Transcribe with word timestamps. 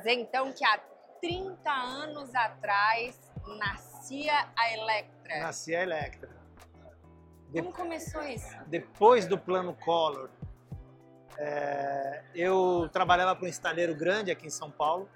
dizer 0.00 0.14
então 0.14 0.52
que 0.52 0.64
há 0.64 0.78
30 1.20 1.70
anos 1.70 2.34
atrás 2.34 3.18
nascia 3.58 4.48
a 4.56 4.72
Electra. 4.72 5.40
Nascia 5.40 5.78
a 5.78 5.82
Electra. 5.82 6.30
De... 7.50 7.62
Como 7.62 7.72
começou 7.72 8.22
isso? 8.22 8.56
Depois 8.66 9.26
do 9.26 9.38
plano 9.38 9.74
Collor, 9.74 10.30
é, 11.38 12.22
eu 12.34 12.88
trabalhava 12.92 13.36
para 13.36 13.44
um 13.44 13.48
estaleiro 13.48 13.94
grande 13.94 14.30
aqui 14.30 14.46
em 14.46 14.50
São 14.50 14.70
Paulo 14.70 15.08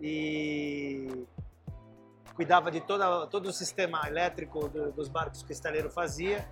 e 0.00 1.26
cuidava 2.34 2.70
de 2.70 2.80
toda, 2.80 3.26
todo 3.26 3.46
o 3.46 3.52
sistema 3.52 4.06
elétrico 4.06 4.68
do, 4.68 4.92
dos 4.92 5.08
barcos 5.08 5.42
que 5.42 5.50
o 5.50 5.52
estaleiro 5.52 5.90
fazia. 5.90 6.48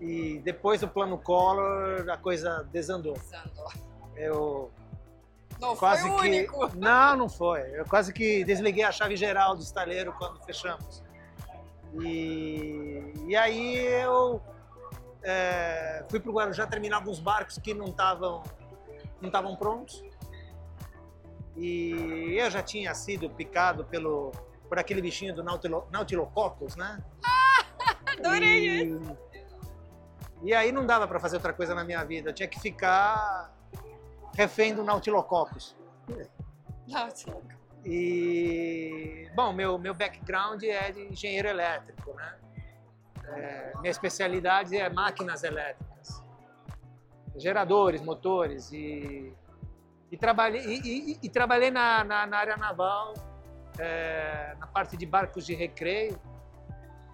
E 0.00 0.40
depois 0.40 0.80
do 0.80 0.88
plano 0.88 1.18
Collor, 1.18 2.08
a 2.10 2.16
coisa 2.16 2.66
desandou. 2.70 3.14
Desandou. 3.14 3.72
Eu 4.14 4.70
não 5.60 5.76
quase 5.76 6.02
foi 6.02 6.10
o 6.10 6.16
que 6.16 6.28
único. 6.28 6.70
não, 6.76 7.16
não 7.16 7.28
foi. 7.28 7.60
Eu 7.78 7.84
quase 7.84 8.12
que 8.12 8.44
desliguei 8.44 8.84
a 8.84 8.92
chave 8.92 9.16
geral 9.16 9.54
do 9.56 9.62
estaleiro 9.62 10.12
quando 10.12 10.42
fechamos. 10.44 11.02
E, 12.00 13.12
e 13.26 13.36
aí 13.36 13.76
eu 13.76 14.40
é, 15.22 16.04
fui 16.08 16.20
para 16.20 16.30
o 16.30 16.34
Guarujá 16.34 16.66
terminar 16.66 16.96
alguns 16.96 17.18
barcos 17.18 17.58
que 17.58 17.72
não 17.72 17.86
estavam 17.86 18.42
não 19.20 19.28
estavam 19.28 19.56
prontos. 19.56 20.04
E 21.56 22.36
eu 22.36 22.50
já 22.50 22.62
tinha 22.62 22.94
sido 22.94 23.30
picado 23.30 23.84
pelo 23.84 24.32
por 24.68 24.78
aquele 24.78 25.00
bichinho 25.00 25.34
do 25.34 25.42
Nautilo, 25.42 25.86
Nautilococcus, 25.90 26.76
né? 26.76 27.02
Adorei 28.18 28.68
e, 28.68 28.90
isso. 28.90 29.18
e 30.42 30.52
aí 30.52 30.72
não 30.72 30.84
dava 30.84 31.06
para 31.06 31.20
fazer 31.20 31.36
outra 31.36 31.52
coisa 31.52 31.74
na 31.74 31.84
minha 31.84 32.04
vida. 32.04 32.30
Eu 32.30 32.34
tinha 32.34 32.48
que 32.48 32.60
ficar 32.60 33.55
refém 34.36 34.74
do 34.74 34.84
Nautilococcus. 34.84 35.74
E, 37.84 39.30
bom, 39.34 39.52
meu, 39.52 39.78
meu 39.78 39.94
background 39.94 40.62
é 40.62 40.90
de 40.92 41.02
engenheiro 41.02 41.48
elétrico, 41.48 42.12
né? 42.14 42.38
É, 43.28 43.72
minha 43.80 43.90
especialidade 43.90 44.76
é 44.76 44.88
máquinas 44.88 45.42
elétricas, 45.42 46.22
geradores, 47.36 48.00
motores 48.00 48.70
e, 48.72 49.32
e 50.12 50.16
trabalhei, 50.16 50.62
e, 50.64 51.12
e, 51.12 51.18
e 51.22 51.28
trabalhei 51.28 51.70
na, 51.70 52.04
na, 52.04 52.26
na, 52.26 52.38
área 52.38 52.56
naval, 52.56 53.14
é, 53.78 54.54
na 54.58 54.66
parte 54.68 54.96
de 54.96 55.04
barcos 55.06 55.44
de 55.44 55.54
recreio, 55.54 56.20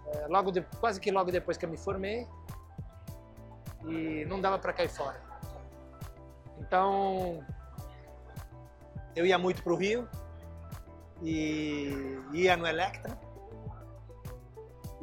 é, 0.06 0.26
logo 0.26 0.50
de, 0.50 0.60
quase 0.80 1.00
que 1.00 1.10
logo 1.10 1.30
depois 1.30 1.56
que 1.56 1.64
eu 1.64 1.70
me 1.70 1.78
formei 1.78 2.26
e 3.86 4.24
não 4.26 4.40
dava 4.40 4.58
para 4.58 4.72
cair 4.72 4.90
fora. 4.90 5.31
Então 6.62 7.44
eu 9.14 9.26
ia 9.26 9.36
muito 9.36 9.62
para 9.62 9.72
o 9.72 9.76
Rio 9.76 10.08
e 11.20 12.18
ia 12.32 12.56
no 12.56 12.66
Electra 12.66 13.18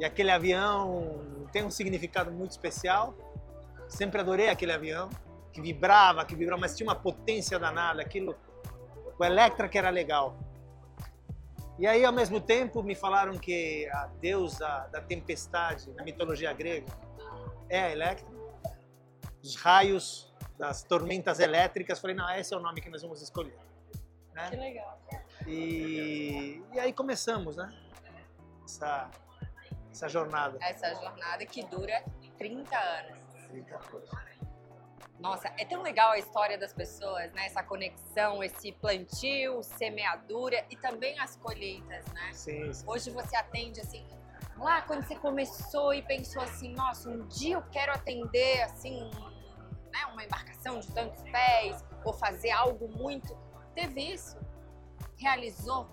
e 0.00 0.04
aquele 0.04 0.30
avião 0.30 1.20
tem 1.52 1.62
um 1.62 1.70
significado 1.70 2.32
muito 2.32 2.52
especial. 2.52 3.14
Sempre 3.86 4.18
adorei 4.20 4.48
aquele 4.48 4.72
avião, 4.72 5.10
que 5.52 5.60
vibrava, 5.60 6.24
que 6.24 6.34
vibrava, 6.34 6.62
mas 6.62 6.74
tinha 6.74 6.88
uma 6.88 6.94
potência 6.94 7.58
danada. 7.58 8.00
Aquilo, 8.00 8.34
o 9.18 9.24
Electra 9.24 9.68
que 9.68 9.76
era 9.76 9.90
legal. 9.90 10.38
E 11.78 11.86
aí, 11.86 12.02
ao 12.02 12.12
mesmo 12.12 12.40
tempo, 12.40 12.82
me 12.82 12.94
falaram 12.94 13.36
que 13.36 13.86
a 13.88 14.06
deusa 14.20 14.88
da 14.90 15.02
tempestade 15.02 15.92
na 15.92 16.02
mitologia 16.02 16.52
grega 16.54 16.90
é 17.68 17.82
a 17.82 17.90
Electra. 17.90 18.34
Os 19.42 19.54
raios 19.56 20.29
das 20.60 20.82
tormentas 20.82 21.40
elétricas. 21.40 21.98
Falei, 21.98 22.14
não, 22.14 22.30
esse 22.34 22.52
é 22.52 22.56
o 22.56 22.60
nome 22.60 22.82
que 22.82 22.90
nós 22.90 23.00
vamos 23.00 23.22
escolher. 23.22 23.58
Né? 24.34 24.50
Que 24.50 24.56
legal. 24.56 25.00
E, 25.46 26.62
e 26.74 26.78
aí 26.78 26.92
começamos, 26.92 27.56
né? 27.56 27.72
Essa, 28.62 29.10
essa 29.90 30.08
jornada. 30.08 30.58
Essa 30.60 30.94
jornada 30.94 31.46
que 31.46 31.64
dura 31.64 32.04
30 32.36 32.76
anos. 32.76 33.18
Nossa, 35.18 35.52
é 35.58 35.64
tão 35.64 35.82
legal 35.82 36.12
a 36.12 36.18
história 36.18 36.58
das 36.58 36.72
pessoas, 36.74 37.32
né? 37.32 37.46
Essa 37.46 37.62
conexão, 37.62 38.44
esse 38.44 38.70
plantio, 38.72 39.62
semeadura 39.62 40.64
e 40.70 40.76
também 40.76 41.18
as 41.18 41.36
colheitas, 41.36 42.06
né? 42.12 42.32
Sim, 42.32 42.72
sim. 42.72 42.84
Hoje 42.86 43.10
você 43.10 43.34
atende 43.34 43.80
assim, 43.80 44.06
lá 44.58 44.82
quando 44.82 45.06
você 45.06 45.16
começou 45.16 45.92
e 45.92 46.02
pensou 46.02 46.42
assim, 46.42 46.72
nossa, 46.74 47.08
um 47.10 47.26
dia 47.26 47.56
eu 47.56 47.62
quero 47.70 47.92
atender 47.92 48.62
assim, 48.62 49.10
né, 49.92 49.98
uma 50.12 50.24
embarcação 50.24 50.78
de 50.80 50.88
tantos 50.92 51.22
pés, 51.24 51.84
ou 52.04 52.12
fazer 52.12 52.50
algo 52.50 52.88
muito. 52.88 53.36
Teve 53.74 54.00
isso? 54.12 54.36
Realizou? 55.18 55.88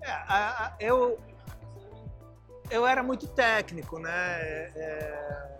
É, 0.00 0.10
a- 0.10 0.66
a- 0.66 0.76
eu, 0.78 1.18
eu 2.70 2.86
era 2.86 3.02
muito 3.02 3.26
técnico, 3.28 3.98
né? 3.98 4.40
É, 4.76 5.56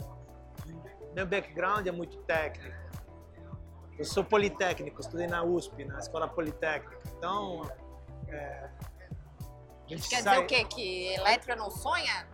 meu 1.15 1.27
background 1.27 1.87
é 1.87 1.93
muito 1.93 2.19
técnico. 2.25 2.75
Eu 3.99 4.05
sou 4.05 4.25
politécnico, 4.25 5.01
estudei 5.01 5.27
na 5.29 5.43
USP, 5.45 5.85
na 5.85 5.99
Escola 6.01 6.27
Politécnica. 6.29 6.99
Então, 7.17 7.62
é, 8.29 8.69
Quer 9.87 9.99
sai... 10.01 10.23
dizer 10.23 10.39
o 10.39 10.47
quê? 10.47 10.65
Que 10.65 11.15
elétrica 11.15 11.55
não 11.55 11.71
sonha? 11.71 12.27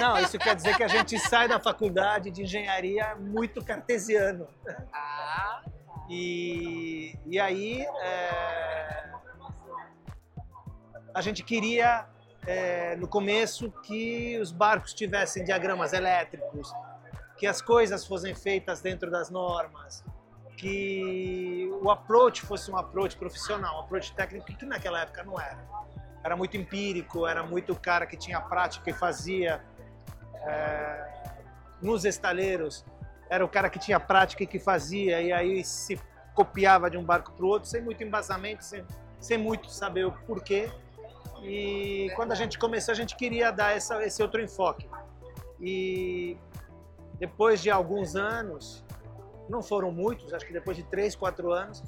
Não, 0.00 0.18
isso 0.18 0.38
quer 0.38 0.54
dizer 0.54 0.76
que 0.76 0.82
a 0.82 0.88
gente 0.88 1.18
sai 1.18 1.48
da 1.48 1.58
faculdade 1.58 2.30
de 2.30 2.42
engenharia 2.42 3.16
muito 3.16 3.64
cartesiano. 3.64 4.48
Ah, 4.92 5.62
E, 6.08 7.18
e 7.26 7.38
aí 7.38 7.82
é, 8.00 9.10
a 11.14 11.20
gente 11.20 11.42
queria 11.42 12.06
é, 12.46 12.96
no 12.96 13.06
começo 13.06 13.70
que 13.82 14.38
os 14.38 14.50
barcos 14.50 14.94
tivessem 14.94 15.44
diagramas 15.44 15.92
elétricos, 15.92 16.72
que 17.36 17.46
as 17.46 17.60
coisas 17.60 18.06
fossem 18.06 18.34
feitas 18.34 18.80
dentro 18.80 19.10
das 19.10 19.28
normas, 19.28 20.02
que 20.56 21.70
o 21.82 21.90
approach 21.90 22.42
fosse 22.42 22.70
um 22.70 22.76
approach 22.76 23.16
profissional, 23.16 23.76
um 23.76 23.80
approach 23.80 24.14
técnico 24.14 24.46
que 24.46 24.64
naquela 24.64 25.02
época 25.02 25.22
não 25.22 25.38
era. 25.38 25.58
Era 26.24 26.36
muito 26.36 26.56
empírico, 26.56 27.26
era 27.26 27.42
muito 27.42 27.76
cara 27.76 28.06
que 28.06 28.16
tinha 28.16 28.40
prática 28.40 28.90
e 28.90 28.92
fazia. 28.92 29.62
É, 30.46 31.08
nos 31.80 32.04
estaleiros 32.04 32.84
era 33.30 33.44
o 33.44 33.48
cara 33.48 33.68
que 33.68 33.78
tinha 33.78 34.00
prática 34.00 34.42
e 34.42 34.46
que 34.46 34.58
fazia, 34.58 35.20
e 35.20 35.32
aí 35.32 35.64
se 35.64 36.00
copiava 36.34 36.90
de 36.90 36.96
um 36.96 37.04
barco 37.04 37.32
para 37.32 37.44
o 37.44 37.48
outro, 37.48 37.68
sem 37.68 37.82
muito 37.82 38.02
embasamento, 38.02 38.64
sem, 38.64 38.84
sem 39.20 39.36
muito 39.36 39.70
saber 39.70 40.06
o 40.06 40.12
porquê. 40.12 40.70
E 41.42 42.10
quando 42.16 42.32
a 42.32 42.34
gente 42.34 42.58
começou, 42.58 42.92
a 42.92 42.94
gente 42.96 43.16
queria 43.16 43.50
dar 43.50 43.76
essa, 43.76 44.02
esse 44.04 44.22
outro 44.22 44.40
enfoque. 44.40 44.88
E 45.60 46.36
depois 47.18 47.60
de 47.60 47.70
alguns 47.70 48.16
anos, 48.16 48.84
não 49.48 49.62
foram 49.62 49.90
muitos, 49.90 50.32
acho 50.32 50.46
que 50.46 50.52
depois 50.52 50.76
de 50.76 50.84
três, 50.84 51.14
quatro 51.14 51.52
anos, 51.52 51.82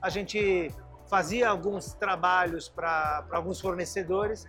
a 0.00 0.08
gente 0.08 0.72
fazia 1.08 1.48
alguns 1.48 1.94
trabalhos 1.94 2.68
para 2.68 3.26
alguns 3.32 3.60
fornecedores 3.60 4.46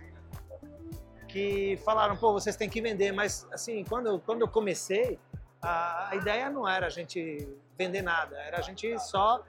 que 1.28 1.78
falaram, 1.84 2.16
pô, 2.16 2.32
vocês 2.32 2.56
têm 2.56 2.68
que 2.68 2.80
vender, 2.80 3.12
mas 3.12 3.46
assim, 3.52 3.84
quando 3.84 4.18
quando 4.20 4.40
eu 4.40 4.48
comecei, 4.48 5.18
a, 5.60 6.10
a 6.10 6.16
ideia 6.16 6.50
não 6.50 6.66
era 6.66 6.86
a 6.86 6.90
gente 6.90 7.48
vender 7.76 8.02
nada, 8.02 8.36
era 8.38 8.58
a 8.58 8.62
gente 8.62 8.98
só 8.98 9.44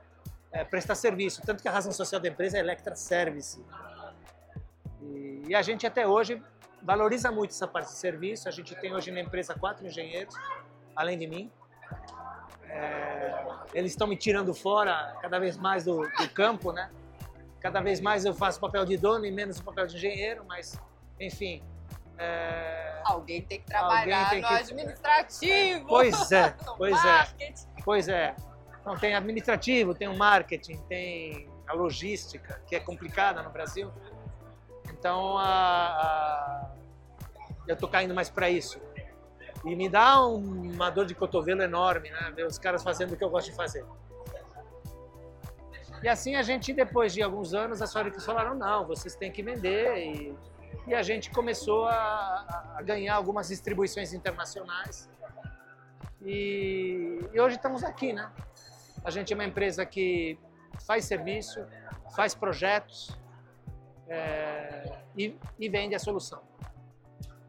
é, 0.52 0.64
prestar 0.64 0.96
serviço, 0.96 1.42
tanto 1.42 1.62
que 1.62 1.68
a 1.68 1.72
razão 1.72 1.92
social 1.92 2.20
da 2.20 2.28
empresa 2.28 2.58
é 2.58 2.60
Electra 2.60 2.96
Service. 2.96 3.64
E, 5.02 5.44
e 5.48 5.56
a 5.56 5.62
gente 5.62 5.88
até 5.88 6.06
hoje 6.06 6.42
valoriza 6.82 7.32
muito 7.32 7.52
essa 7.52 7.68
parte 7.68 7.88
de 7.88 7.98
serviço, 7.98 8.48
a 8.48 8.52
gente 8.52 8.76
tem 8.76 8.94
hoje 8.94 9.12
na 9.12 9.22
empresa 9.22 9.54
quatro 9.56 9.86
engenheiros, 9.86 10.36
além 10.96 11.18
de 11.18 11.28
mim. 11.28 11.52
É, 12.64 13.46
eles 13.74 13.92
estão 13.92 14.06
me 14.06 14.16
tirando 14.16 14.54
fora 14.54 15.18
cada 15.22 15.40
vez 15.40 15.58
mais 15.58 15.84
do, 15.84 16.02
do 16.02 16.30
campo, 16.34 16.72
né? 16.72 16.92
Cada 17.60 17.82
vez 17.82 18.00
mais 18.00 18.26
eu 18.26 18.34
faço 18.34 18.60
papel 18.60 18.86
de 18.86 18.96
dono 18.96 19.26
e 19.26 19.32
menos 19.32 19.60
o 19.60 19.64
papel 19.64 19.88
de 19.88 19.98
engenheiro, 19.98 20.46
mas 20.48 20.80
enfim. 21.20 21.64
é, 22.18 23.02
alguém 23.06 23.42
tem 23.42 23.60
que 23.62 23.66
trabalhar 23.68 24.30
tem 24.30 24.42
no 24.42 24.48
que- 24.48 24.54
administrativo. 24.54 25.88
Pois 25.88 26.32
é, 26.32 26.50
pois 26.78 26.94
é. 27.06 27.08
marketing. 27.08 27.68
Pois 27.86 28.08
é. 28.08 28.36
Então, 28.82 28.98
tem 28.98 29.16
administrativo, 29.16 29.94
tem 29.96 30.08
o 30.08 30.18
marketing, 30.18 30.78
tem 30.90 31.50
a 31.68 31.74
logística, 31.74 32.62
que 32.68 32.76
é 32.76 32.80
complicada 32.80 33.42
no 33.44 33.50
Brasil. 33.50 33.92
Então, 34.92 35.38
a, 35.38 35.46
a- 35.46 36.72
eu 37.68 37.76
tô 37.78 37.88
caindo 37.88 38.14
mais 38.14 38.30
para 38.30 38.50
isso. 38.50 38.82
E 39.66 39.76
me 39.76 39.88
dá 39.90 40.26
um- 40.26 40.72
uma 40.74 40.90
dor 40.90 41.06
de 41.06 41.14
cotovelo 41.16 41.62
enorme, 41.62 42.10
né? 42.10 42.32
Ver 42.36 42.46
os 42.46 42.58
caras 42.58 42.82
fazendo 42.84 43.14
o 43.14 43.18
que 43.18 43.24
eu 43.24 43.30
gosto 43.30 43.50
de 43.50 43.56
fazer. 43.56 43.86
E 46.02 46.08
assim 46.08 46.36
a 46.36 46.42
gente, 46.42 46.72
depois 46.74 47.14
de 47.14 47.22
alguns 47.22 47.54
anos, 47.54 47.82
as 47.82 47.92
fábricas 47.92 48.26
falaram, 48.26 48.56
não, 48.56 48.86
vocês 48.88 49.16
têm 49.16 49.32
que 49.32 49.44
vender. 49.44 49.98
E, 49.98 50.36
e 50.88 50.94
a 50.96 51.02
gente 51.04 51.30
começou 51.32 51.86
a, 51.86 52.76
a- 52.78 52.82
ganhar 52.82 53.16
algumas 53.16 53.48
distribuições 53.50 54.14
internacionais. 54.14 55.10
E, 56.22 57.20
e 57.32 57.40
hoje 57.40 57.56
estamos 57.56 57.84
aqui, 57.84 58.12
né? 58.14 58.32
A 59.04 59.10
gente 59.10 59.32
é 59.32 59.36
uma 59.36 59.46
empresa 59.46 59.86
que 59.86 60.38
faz 60.86 61.06
serviço, 61.06 61.66
faz 62.16 62.36
projetos 62.36 63.18
é, 64.08 65.00
e, 65.16 65.38
e 65.58 65.70
vende 65.70 65.96
a 65.96 66.00
solução. 66.00 66.42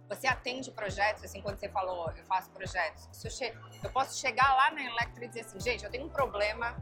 Você 0.09 0.27
atende 0.27 0.71
projetos, 0.73 1.23
assim, 1.25 1.41
quando 1.41 1.59
você 1.59 1.69
falou, 1.69 2.11
eu 2.17 2.25
faço 2.25 2.51
projetos. 2.51 3.09
Eu, 3.25 3.31
che... 3.31 3.55
eu 3.83 3.91
posso 3.91 4.19
chegar 4.19 4.55
lá 4.55 4.71
na 4.73 4.83
Electra 4.83 5.25
e 5.25 5.29
dizer 5.29 5.41
assim, 5.43 5.61
gente, 5.61 5.85
eu 5.85 5.91
tenho 5.91 6.05
um 6.07 6.09
problema 6.09 6.77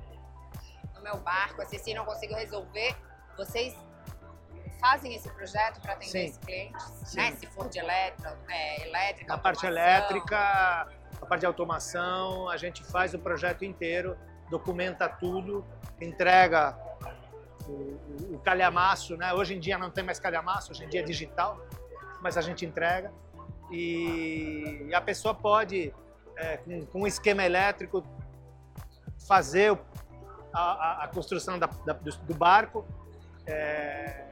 no 0.95 1.03
meu 1.03 1.19
barco, 1.19 1.61
assim, 1.63 1.79
se 1.79 1.93
não 1.95 2.05
consigo 2.05 2.35
resolver, 2.35 2.97
vocês 3.37 3.75
fazem 4.81 5.15
esse 5.15 5.29
projeto 5.31 5.81
para 5.81 5.95
atender 5.95 6.11
Sim. 6.11 6.25
esses 6.25 6.39
clientes, 6.39 6.85
Sim. 7.05 7.17
né? 7.17 7.33
Se 7.33 7.47
for 7.47 7.69
de 7.69 7.79
elétrica, 7.79 8.39
é, 8.49 8.89
elétrica, 8.89 9.35
A 9.35 9.39
parte 9.39 9.67
elétrica, 9.67 10.39
a 11.21 11.27
parte 11.27 11.41
de 11.41 11.47
automação, 11.47 12.49
a 12.49 12.57
gente 12.57 12.85
faz 12.85 13.15
o 13.15 13.19
projeto 13.19 13.65
inteiro, 13.65 14.17
documenta 14.51 15.09
tudo, 15.09 15.65
entrega 16.01 16.77
o, 17.67 17.73
o, 17.73 18.35
o 18.35 18.39
calhamaço, 18.41 19.17
né? 19.17 19.33
Hoje 19.35 19.55
em 19.55 19.61
dia 19.61 19.77
não 19.79 19.91
tem 19.91 20.05
mais 20.05 20.19
calhamaço, 20.19 20.73
hoje 20.73 20.85
em 20.85 20.89
dia 20.89 21.01
é 21.01 21.05
digital 21.05 21.61
mas 22.21 22.37
a 22.37 22.41
gente 22.41 22.65
entrega. 22.65 23.13
E 23.71 24.91
a 24.95 25.01
pessoa 25.01 25.35
pode, 25.35 25.95
é, 26.37 26.57
com, 26.59 26.87
com, 26.87 27.03
um 27.03 27.07
esquema 27.07 27.45
elétrico, 27.45 28.05
fazer 29.27 29.79
a, 30.53 31.05
a 31.05 31.09
construção 31.09 31.59
da, 31.59 31.67
da, 31.85 31.93
do, 31.93 32.11
do, 32.11 32.35
barco 32.35 32.87
é, 33.47 34.25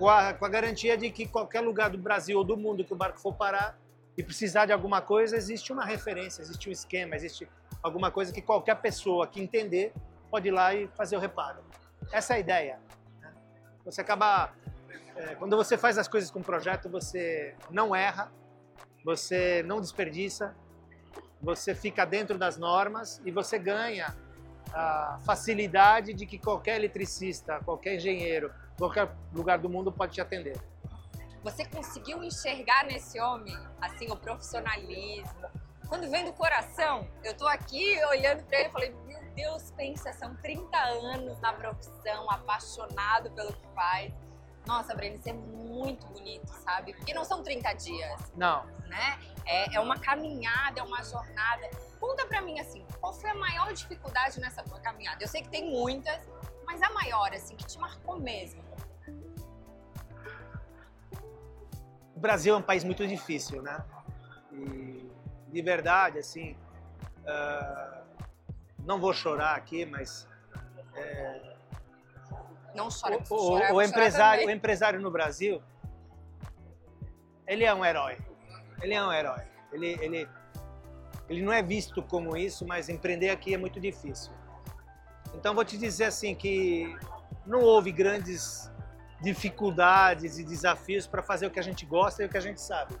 com, 0.00 0.08
a, 0.08 0.32
com 0.32 0.46
a 0.46 0.48
garantia 0.48 0.96
de 0.96 1.10
que 1.10 1.28
qualquer 1.28 1.60
lugar 1.60 1.90
do 1.90 1.98
Brasil 1.98 2.38
ou 2.38 2.42
do 2.42 2.56
mundo 2.56 2.82
que 2.82 2.92
o 2.94 2.96
barco 2.96 3.20
for 3.20 3.34
parar 3.34 3.78
e 4.16 4.22
precisar 4.22 4.64
de 4.64 4.72
alguma 4.72 5.02
coisa, 5.02 5.36
existe 5.36 5.74
uma 5.74 5.84
referência, 5.84 6.40
existe 6.40 6.70
um 6.70 6.72
esquema, 6.72 7.14
existe 7.14 7.46
alguma 7.82 8.10
coisa 8.10 8.32
que 8.32 8.40
qualquer 8.40 8.76
pessoa 8.76 9.26
que 9.26 9.42
entender 9.42 9.92
pode 10.30 10.48
ir 10.48 10.52
lá 10.52 10.74
e 10.74 10.88
fazer 10.96 11.16
o 11.16 11.20
reparo. 11.20 11.62
Essa 12.10 12.32
é 12.32 12.36
a 12.36 12.40
ideia. 12.40 12.80
Né? 13.20 13.30
Você 13.84 14.00
acaba 14.00 14.54
é, 15.16 15.34
quando 15.34 15.54
você 15.54 15.76
faz 15.76 15.98
as 15.98 16.08
coisas 16.08 16.30
com 16.30 16.40
projeto, 16.40 16.88
você 16.88 17.54
não 17.70 17.94
erra, 17.94 18.32
você 19.04 19.62
não 19.64 19.82
desperdiça, 19.82 20.56
você 21.42 21.74
fica 21.74 22.06
dentro 22.06 22.38
das 22.38 22.56
normas 22.56 23.20
e 23.22 23.30
você 23.30 23.58
ganha 23.58 24.16
a 24.72 25.18
facilidade 25.24 26.12
de 26.12 26.26
que 26.26 26.38
qualquer 26.38 26.76
eletricista, 26.76 27.60
qualquer 27.64 27.96
engenheiro, 27.96 28.52
qualquer 28.78 29.10
lugar 29.32 29.58
do 29.58 29.68
mundo 29.68 29.90
pode 29.90 30.14
te 30.14 30.20
atender. 30.20 30.60
Você 31.42 31.64
conseguiu 31.64 32.22
enxergar 32.22 32.84
nesse 32.84 33.20
homem 33.20 33.56
assim 33.80 34.10
o 34.10 34.16
profissionalismo? 34.16 35.48
Quando 35.88 36.08
vem 36.10 36.24
do 36.24 36.32
coração, 36.32 37.08
eu 37.24 37.36
tô 37.36 37.46
aqui 37.46 37.98
olhando 38.04 38.44
para 38.44 38.58
ele 38.60 38.68
e 38.68 38.72
falei: 38.72 38.94
"Meu 39.06 39.22
Deus, 39.34 39.70
pensa, 39.72 40.12
são 40.12 40.34
30 40.36 40.76
anos 40.76 41.40
na 41.40 41.52
profissão, 41.52 42.30
apaixonado 42.30 43.30
pelo 43.32 43.52
que 43.52 43.66
faz" 43.74 44.12
nossa, 44.66 44.94
Breno, 44.94 45.16
isso 45.16 45.28
é 45.28 45.32
muito 45.32 46.06
bonito, 46.08 46.48
sabe? 46.64 46.92
Porque 46.94 47.14
não 47.14 47.24
são 47.24 47.42
30 47.42 47.72
dias. 47.74 48.32
Não. 48.36 48.64
Né? 48.86 49.18
É, 49.46 49.76
é 49.76 49.80
uma 49.80 49.98
caminhada, 49.98 50.80
é 50.80 50.82
uma 50.82 51.02
jornada. 51.02 51.68
Conta 52.00 52.26
pra 52.26 52.40
mim, 52.40 52.58
assim, 52.58 52.84
qual 52.98 53.12
foi 53.12 53.30
a 53.30 53.34
maior 53.34 53.72
dificuldade 53.72 54.40
nessa 54.40 54.62
tua 54.62 54.80
caminhada? 54.80 55.22
Eu 55.22 55.28
sei 55.28 55.42
que 55.42 55.50
tem 55.50 55.70
muitas, 55.70 56.26
mas 56.64 56.82
a 56.82 56.90
maior, 56.90 57.32
assim, 57.34 57.54
que 57.54 57.66
te 57.66 57.78
marcou 57.78 58.18
mesmo. 58.18 58.64
O 62.16 62.20
Brasil 62.20 62.54
é 62.54 62.58
um 62.58 62.62
país 62.62 62.82
muito 62.84 63.06
difícil, 63.06 63.62
né? 63.62 63.84
E, 64.52 65.10
de 65.48 65.62
verdade, 65.62 66.18
assim, 66.18 66.56
uh, 67.20 68.02
não 68.78 68.98
vou 68.98 69.12
chorar 69.12 69.56
aqui, 69.56 69.84
mas 69.84 70.26
é, 70.94 71.56
não 72.74 72.88
chora, 72.88 73.18
o, 73.18 73.26
chorar, 73.26 73.74
o, 73.74 73.82
empresário, 73.82 74.46
o 74.46 74.50
empresário 74.50 75.00
no 75.00 75.10
Brasil, 75.10 75.62
ele 77.46 77.64
é 77.64 77.74
um 77.74 77.84
herói. 77.84 78.16
Ele 78.80 78.94
é 78.94 79.04
um 79.04 79.12
herói. 79.12 79.42
Ele, 79.72 79.98
ele, 80.00 80.28
ele 81.30 81.42
não 81.42 81.52
é 81.52 81.62
visto 81.62 82.02
como 82.02 82.36
isso, 82.36 82.66
mas 82.66 82.88
empreender 82.88 83.30
aqui 83.30 83.54
é 83.54 83.56
muito 83.56 83.78
difícil. 83.80 84.32
Então 85.32 85.54
vou 85.54 85.64
te 85.64 85.78
dizer 85.78 86.06
assim 86.06 86.34
que 86.34 86.92
não 87.46 87.60
houve 87.60 87.92
grandes 87.92 88.68
dificuldades 89.22 90.38
e 90.38 90.44
desafios 90.44 91.06
para 91.06 91.22
fazer 91.22 91.46
o 91.46 91.50
que 91.50 91.60
a 91.60 91.62
gente 91.62 91.86
gosta 91.86 92.24
e 92.24 92.26
o 92.26 92.28
que 92.28 92.36
a 92.36 92.40
gente 92.40 92.60
sabe. 92.60 92.96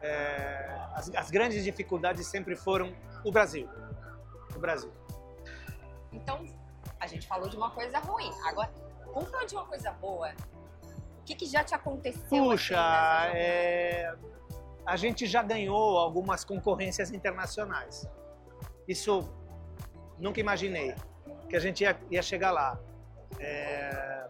É, 0.00 0.78
as, 0.94 1.12
as, 1.12 1.28
grandes 1.28 1.64
dificuldades 1.64 2.24
sempre 2.28 2.54
foram 2.54 2.94
o 3.24 3.32
Brasil. 3.32 3.68
O 4.54 4.60
Brasil. 4.60 4.92
Então 6.12 6.46
a 7.00 7.06
gente 7.08 7.26
falou 7.26 7.48
de 7.48 7.56
uma 7.56 7.70
coisa 7.70 7.98
ruim. 7.98 8.30
Agora, 8.44 8.70
vamos 9.12 9.28
falar 9.28 9.44
de 9.44 9.54
uma 9.56 9.66
coisa 9.66 9.90
boa. 9.90 10.32
O 11.18 11.24
que, 11.24 11.34
que 11.34 11.46
já 11.46 11.64
te 11.64 11.74
aconteceu? 11.74 12.28
Puxa, 12.28 12.78
é... 13.34 14.14
a 14.86 14.96
gente 14.96 15.26
já 15.26 15.42
ganhou 15.42 15.98
algumas 15.98 16.44
concorrências 16.44 17.12
internacionais. 17.12 18.08
Isso 18.86 19.32
nunca 20.18 20.40
imaginei 20.40 20.94
que 21.48 21.56
a 21.56 21.60
gente 21.60 21.82
ia, 21.82 21.98
ia 22.10 22.22
chegar 22.22 22.50
lá. 22.50 22.78
É... 23.38 24.26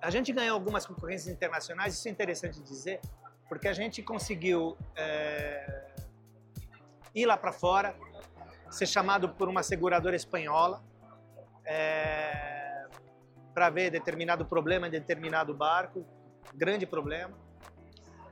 A 0.00 0.10
gente 0.10 0.32
ganhou 0.32 0.54
algumas 0.54 0.84
concorrências 0.84 1.32
internacionais, 1.32 1.94
isso 1.94 2.08
é 2.08 2.10
interessante 2.10 2.60
dizer, 2.60 3.00
porque 3.48 3.68
a 3.68 3.72
gente 3.72 4.02
conseguiu 4.02 4.76
é... 4.96 5.94
ir 7.14 7.26
lá 7.26 7.36
para 7.36 7.52
fora, 7.52 7.94
ser 8.70 8.86
chamado 8.86 9.28
por 9.28 9.48
uma 9.48 9.62
seguradora 9.62 10.16
espanhola 10.16 10.82
é, 11.64 12.86
para 13.52 13.70
ver 13.70 13.90
determinado 13.90 14.44
problema 14.46 14.88
em 14.88 14.90
determinado 14.90 15.54
barco, 15.54 16.04
grande 16.54 16.86
problema. 16.86 17.36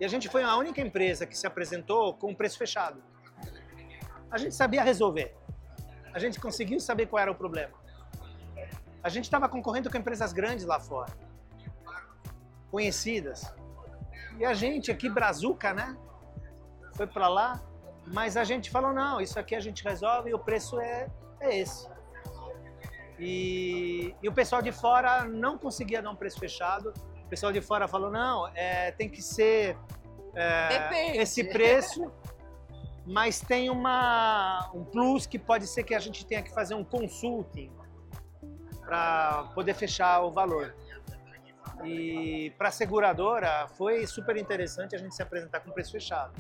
E 0.01 0.05
a 0.05 0.09
gente 0.09 0.29
foi 0.31 0.43
a 0.43 0.57
única 0.57 0.81
empresa 0.81 1.27
que 1.27 1.37
se 1.37 1.47
apresentou 1.47 2.15
com 2.15 2.35
preço 2.35 2.57
fechado. 2.57 3.03
A 4.31 4.39
gente 4.39 4.55
sabia 4.55 4.83
resolver. 4.83 5.37
A 6.15 6.19
gente 6.19 6.41
conseguiu 6.41 6.81
saber 6.81 7.07
qual 7.07 7.21
era 7.21 7.31
o 7.31 7.35
problema. 7.35 7.75
A 9.03 9.09
gente 9.09 9.25
estava 9.25 9.49
concorrendo 9.49 9.91
com 9.91 9.99
empresas 9.99 10.33
grandes 10.33 10.65
lá 10.65 10.81
fora, 10.81 11.13
conhecidas. 12.71 13.53
E 14.39 14.45
a 14.45 14.55
gente 14.55 14.91
aqui, 14.91 15.09
Brazuca, 15.09 15.75
né? 15.75 15.97
Foi 16.95 17.07
para 17.07 17.29
lá, 17.29 17.61
mas 18.07 18.37
a 18.37 18.45
gente 18.45 18.71
falou: 18.71 18.93
não, 18.93 19.21
isso 19.21 19.39
aqui 19.39 19.55
a 19.55 19.61
gente 19.61 19.85
resolve 19.85 20.31
e 20.31 20.35
o 20.35 20.39
preço 20.39 20.81
é, 20.81 21.09
é 21.41 21.59
esse. 21.59 21.89
E, 23.19 24.15
e, 24.23 24.29
o 24.29 24.33
pessoal 24.33 24.63
de 24.63 24.73
fora 24.73 25.25
não 25.25 25.59
conseguia 25.59 26.01
dar 26.01 26.11
um 26.11 26.17
preço 26.17 26.39
fechado. 26.39 26.93
O 27.31 27.37
pessoal 27.39 27.53
de 27.53 27.61
fora 27.61 27.87
falou: 27.87 28.11
não, 28.11 28.49
é, 28.57 28.91
tem 28.91 29.09
que 29.09 29.23
ser 29.23 29.79
é, 30.35 31.17
esse 31.17 31.45
preço, 31.45 32.11
mas 33.07 33.41
tem 33.41 33.71
uma, 33.71 34.69
um 34.75 34.85
plus 34.85 35.27
que 35.27 35.39
pode 35.39 35.69
ser 35.69 35.85
que 35.85 35.95
a 35.95 36.01
gente 36.01 36.27
tenha 36.27 36.43
que 36.43 36.53
fazer 36.53 36.75
um 36.75 36.83
consulting 36.83 37.71
para 38.81 39.45
poder 39.55 39.75
fechar 39.75 40.23
o 40.23 40.33
valor. 40.33 40.75
E 41.85 42.53
para 42.59 42.67
a 42.67 42.73
seguradora 42.73 43.69
foi 43.77 44.09
super 44.09 44.37
interessante 44.37 44.97
a 44.97 44.99
gente 44.99 45.15
se 45.15 45.23
apresentar 45.23 45.61
com 45.61 45.71
preço 45.71 45.93
fechado. 45.93 46.35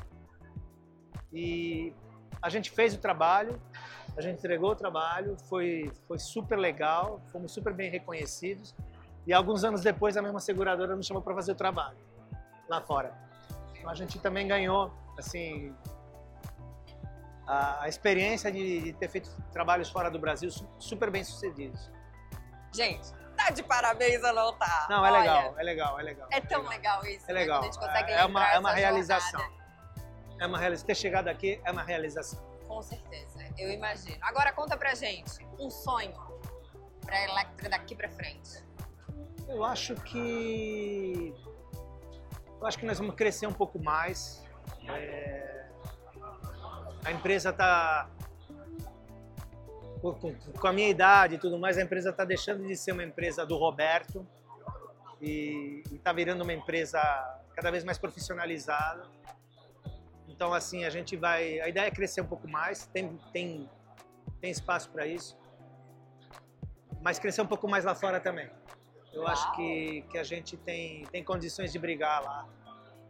E 1.32 1.94
a 2.42 2.49
gente 2.49 2.68
fez 2.68 2.94
o 2.94 2.99
trabalho, 2.99 3.62
a 4.16 4.20
gente 4.20 4.38
entregou 4.38 4.73
o 4.73 4.75
trabalho, 4.75 5.37
foi, 5.49 5.88
foi 6.09 6.18
super 6.18 6.59
legal, 6.59 7.23
fomos 7.30 7.52
super 7.52 7.73
bem 7.73 7.92
reconhecidos. 7.92 8.75
E 9.31 9.33
alguns 9.33 9.63
anos 9.63 9.81
depois, 9.81 10.17
a 10.17 10.23
mesma 10.23 10.41
seguradora 10.41 10.97
nos 10.97 11.07
chamou 11.07 11.23
para 11.23 11.33
fazer 11.37 11.53
o 11.53 11.55
trabalho 11.55 11.97
lá 12.69 12.81
fora. 12.81 13.15
Então 13.73 13.89
a 13.89 13.95
gente 13.95 14.19
também 14.19 14.49
ganhou, 14.49 14.93
assim, 15.17 15.73
a, 17.47 17.85
a 17.85 17.89
experiência 17.89 18.51
de, 18.51 18.81
de, 18.81 18.93
ter 18.95 19.07
feito 19.07 19.31
trabalhos 19.53 19.89
fora 19.89 20.11
do 20.11 20.19
Brasil 20.19 20.51
super 20.81 21.13
bem 21.13 21.23
sucedidos. 21.23 21.93
Gente, 22.75 23.13
tá 23.37 23.51
de 23.51 23.63
parabéns 23.63 24.21
ou 24.25 24.35
não 24.35 24.53
tá? 24.55 24.89
Não, 24.91 25.07
é 25.07 25.13
Olha, 25.13 25.21
legal, 25.21 25.55
é 25.57 25.63
legal, 25.63 26.01
é 26.01 26.03
legal. 26.03 26.29
É 26.33 26.41
tão 26.41 26.63
legal, 26.63 27.01
legal 27.01 27.07
isso. 27.07 27.31
É 27.31 27.33
legal. 27.33 27.61
Né? 27.61 27.69
a 27.69 27.71
gente 27.71 27.79
consegue 27.79 28.11
é, 28.11 28.25
uma, 28.25 28.53
é 28.53 28.59
uma 28.59 28.73
realização. 28.73 29.41
Jornada. 29.41 29.65
É 30.41 30.47
uma 30.49 30.59
realização. 30.59 30.87
Ter 30.89 30.97
chegado 30.97 31.29
aqui 31.29 31.61
é 31.65 31.71
uma 31.71 31.85
realização. 31.85 32.45
Com 32.67 32.83
certeza, 32.83 33.39
eu 33.57 33.71
imagino. 33.71 34.19
Agora 34.23 34.53
conta 34.53 34.77
pra 34.77 34.93
gente 34.97 35.47
um 35.57 35.71
sonho 35.71 36.19
pra 37.01 37.23
Electra 37.23 37.69
daqui 37.69 37.95
pra 37.95 38.09
frente. 38.11 38.69
Eu 39.50 39.64
acho 39.64 39.95
que. 39.97 41.35
Eu 42.61 42.66
acho 42.66 42.78
que 42.78 42.87
nós 42.87 42.99
vamos 42.99 43.14
crescer 43.14 43.47
um 43.47 43.52
pouco 43.52 43.83
mais. 43.83 44.42
É... 44.88 45.66
A 47.04 47.12
empresa 47.12 47.50
está 47.50 48.09
com, 50.00 50.66
a 50.66 50.73
minha 50.73 50.88
idade 50.88 51.35
e 51.35 51.38
tudo 51.38 51.59
mais, 51.59 51.76
a 51.76 51.83
empresa 51.83 52.11
está 52.11 52.25
deixando 52.25 52.66
de 52.66 52.75
ser 52.76 52.92
uma 52.92 53.04
empresa 53.04 53.45
do 53.45 53.57
Roberto 53.57 54.26
e 55.21 55.83
está 55.92 56.12
virando 56.12 56.42
uma 56.42 56.52
empresa 56.52 57.00
cada 57.54 57.71
vez 57.71 57.85
mais 57.85 57.99
profissionalizada. 57.99 59.02
Então, 60.26 60.54
assim, 60.54 60.85
a 60.85 60.90
gente 60.90 61.16
vai. 61.16 61.61
A 61.61 61.69
ideia 61.69 61.87
é 61.87 61.90
crescer 61.90 62.23
um 62.23 62.26
pouco 62.26 62.49
mais, 62.49 62.87
tem, 62.87 63.19
tem, 63.33 63.69
tem 64.40 64.50
espaço 64.50 64.88
para 64.90 65.07
isso. 65.07 65.37
mas 67.02 67.19
crescer 67.19 67.42
um 67.42 67.47
pouco 67.47 67.69
mais 67.69 67.85
lá 67.85 67.95
fora 67.95 68.21
também. 68.21 68.50
Eu 69.12 69.26
acho 69.26 69.52
que, 69.57 70.02
que 70.11 70.19
a 70.19 70.23
gente 70.23 70.57
tem, 70.57 71.05
tem 71.07 71.23
condições 71.25 71.73
de 71.73 71.79
brigar 71.79 72.23
lá 72.23 72.47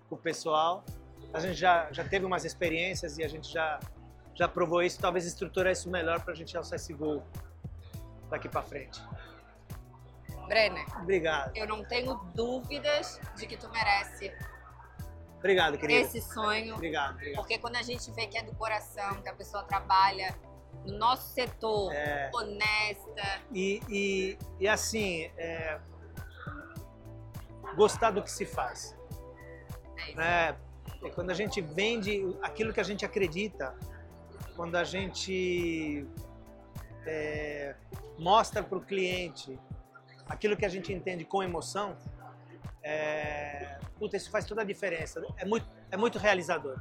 com 0.09 0.14
o 0.14 0.19
pessoal. 0.19 0.85
A 1.33 1.38
gente 1.40 1.54
já, 1.54 1.90
já 1.92 2.02
teve 2.04 2.25
umas 2.25 2.45
experiências 2.45 3.19
e 3.19 3.23
a 3.25 3.28
gente 3.28 3.52
já, 3.52 3.78
já 4.35 4.49
provou 4.49 4.83
isso. 4.83 4.99
Talvez 5.00 5.26
estruturar 5.26 5.73
isso 5.73 5.90
melhor 5.90 6.21
para 6.23 6.33
a 6.33 6.37
gente 6.37 6.57
alçar 6.57 6.76
esse 6.76 6.92
gol 6.92 7.23
daqui 8.30 8.49
para 8.49 8.62
frente. 8.62 9.00
Brenner, 10.49 10.85
Obrigado. 11.00 11.57
eu 11.57 11.66
não 11.66 11.85
tenho 11.85 12.14
dúvidas 12.35 13.21
de 13.37 13.47
que 13.47 13.57
tu 13.57 13.69
merece 13.71 14.33
Obrigado, 15.38 15.78
querido. 15.78 16.00
esse 16.00 16.21
sonho. 16.21 16.75
Obrigado, 16.75 17.12
obrigado. 17.14 17.37
Porque 17.37 17.59
quando 17.59 17.76
a 17.76 17.83
gente 17.83 18.11
vê 18.12 18.26
que 18.26 18.37
é 18.37 18.42
do 18.42 18.52
coração, 18.57 19.23
que 19.23 19.28
a 19.28 19.35
pessoa 19.35 19.62
trabalha 19.62 20.37
no 20.85 20.99
nosso 20.99 21.33
setor, 21.33 21.92
É. 21.92 22.30
honesta, 22.35 23.40
E, 23.52 23.80
e, 23.88 24.38
e 24.59 24.66
assim, 24.69 25.30
é, 25.37 25.78
gostar 27.75 28.11
do 28.11 28.23
que 28.23 28.31
se 28.31 28.47
faz. 28.47 28.97
é 29.97 30.15
né? 30.15 30.57
É 31.03 31.11
quando 31.11 31.31
a 31.31 31.35
gente 31.35 31.61
vende 31.61 32.37
aquilo 32.43 32.73
que 32.73 32.81
a 32.81 32.83
gente 32.83 33.05
acredita, 33.05 33.75
quando 34.55 34.77
a 34.77 34.85
gente 34.85 36.07
é, 37.07 37.75
mostra 38.19 38.62
para 38.62 38.77
o 38.77 38.81
cliente 38.81 39.59
aquilo 40.29 40.57
que 40.57 40.65
a 40.65 40.69
gente 40.69 40.93
entende 40.93 41.25
com 41.25 41.43
emoção, 41.43 41.97
é, 42.83 43.79
puta, 43.99 44.17
isso 44.17 44.31
faz 44.31 44.45
toda 44.45 44.62
a 44.62 44.65
diferença. 44.65 45.21
É 45.37 45.45
muito, 45.45 45.67
é 45.91 45.97
muito 45.97 46.19
realizador. 46.19 46.81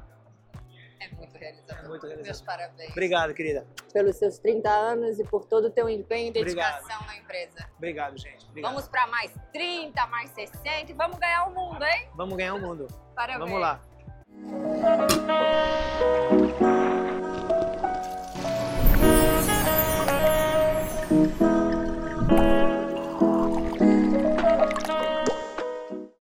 É 0.99 1.07
muito 1.15 1.37
realizador. 1.37 1.85
É 1.85 1.87
muito 1.87 2.05
Meus 2.07 2.15
realizador. 2.19 2.45
parabéns. 2.45 2.91
Obrigado, 2.91 3.33
querida. 3.33 3.67
Pelos 3.93 4.15
seus 4.17 4.37
30 4.39 4.69
anos 4.69 5.19
e 5.19 5.23
por 5.23 5.45
todo 5.45 5.65
o 5.65 5.69
teu 5.69 5.89
empenho 5.89 6.33
e 6.35 6.39
Obrigado. 6.39 6.75
dedicação 6.81 7.05
na 7.07 7.17
empresa. 7.17 7.69
Obrigado, 7.77 8.17
gente. 8.17 8.45
Obrigado. 8.47 8.71
Vamos 8.73 8.87
para 8.87 9.07
mais 9.07 9.33
30, 9.53 10.07
mais 10.07 10.29
60 10.31 10.91
e 10.91 10.93
vamos 10.93 11.17
ganhar 11.17 11.45
o 11.47 11.53
mundo, 11.53 11.83
hein? 11.83 12.09
Vamos 12.15 12.37
ganhar 12.37 12.53
o 12.55 12.61
mundo. 12.61 12.87
Parabéns. 13.15 13.49
Vamos 13.49 13.61
lá. 13.61 13.81